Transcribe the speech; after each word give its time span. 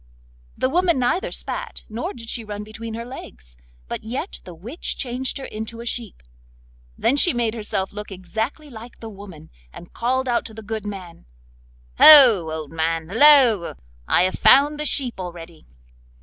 The 0.57 0.67
woman 0.67 0.97
neither 0.97 1.29
spat, 1.29 1.83
nor 1.87 2.11
did 2.11 2.27
she 2.27 2.43
run 2.43 2.63
between 2.63 2.95
her 2.95 3.05
legs, 3.05 3.55
but 3.87 4.03
yet 4.03 4.39
the 4.45 4.55
witch 4.55 4.97
changed 4.97 5.37
her 5.37 5.45
into 5.45 5.79
a 5.79 5.85
sheep. 5.85 6.23
Then 6.97 7.15
she 7.15 7.33
made 7.35 7.53
herself 7.53 7.93
look 7.93 8.11
exactly 8.11 8.71
like 8.71 8.99
the 8.99 9.11
woman, 9.11 9.51
and 9.71 9.93
called 9.93 10.27
out 10.27 10.43
to 10.45 10.55
the 10.55 10.63
good 10.63 10.87
man: 10.87 11.27
'Ho, 11.99 12.49
old 12.51 12.71
man, 12.71 13.09
halloa! 13.09 13.77
I 14.07 14.23
have 14.23 14.39
found 14.39 14.79
the 14.79 14.85
sheep 14.85 15.19
already! 15.19 15.67